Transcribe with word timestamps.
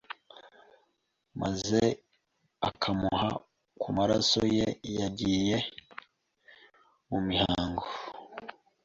maze 1.41 1.81
akamuha 2.69 3.29
ku 3.81 3.87
maraso 3.97 4.41
ye 4.57 4.67
yagiye 4.99 5.57
mu 7.09 7.19
mihango 7.27 7.85